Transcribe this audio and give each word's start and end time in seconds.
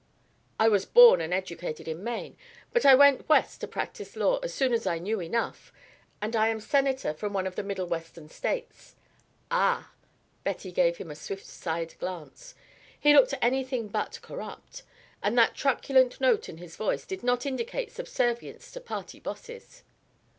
'""I 0.59 0.67
was 0.67 0.87
born 0.87 1.21
and 1.21 1.31
educated 1.31 1.87
in 1.87 2.03
Maine, 2.03 2.35
but 2.73 2.87
I 2.87 2.95
went 2.95 3.29
west 3.29 3.61
to 3.61 3.67
practise 3.67 4.15
law 4.15 4.39
as 4.39 4.51
soon 4.51 4.73
as 4.73 4.87
I 4.87 4.97
knew 4.97 5.19
enough, 5.21 5.71
and 6.23 6.35
I 6.35 6.47
am 6.47 6.59
Senator 6.59 7.13
from 7.13 7.33
one 7.33 7.45
of 7.45 7.55
the 7.55 7.61
Middle 7.61 7.85
Western 7.85 8.27
States." 8.27 8.95
"Ah!" 9.51 9.91
Betty 10.43 10.71
gave 10.71 10.97
him 10.97 11.11
a 11.11 11.15
swift 11.15 11.45
side 11.45 11.93
glance. 11.99 12.55
He 12.99 13.13
looked 13.13 13.35
anything 13.43 13.89
but 13.89 14.19
"corrupt," 14.23 14.81
and 15.21 15.37
that 15.37 15.53
truculent 15.53 16.19
note 16.19 16.49
in 16.49 16.57
his 16.57 16.75
voice 16.77 17.05
did 17.05 17.21
not 17.21 17.45
indicate 17.45 17.91
subservience 17.91 18.71
to 18.71 18.81
party 18.81 19.19
bosses. 19.19 19.83